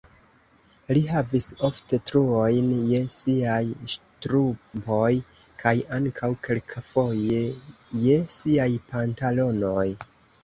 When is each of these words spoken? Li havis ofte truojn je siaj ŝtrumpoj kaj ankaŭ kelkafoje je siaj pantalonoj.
Li 0.97 1.01
havis 1.07 1.47
ofte 1.67 1.97
truojn 2.09 2.71
je 2.91 3.01
siaj 3.15 3.65
ŝtrumpoj 3.95 5.11
kaj 5.63 5.75
ankaŭ 5.97 6.29
kelkafoje 6.47 7.43
je 8.07 8.17
siaj 8.37 8.69
pantalonoj. 8.95 9.89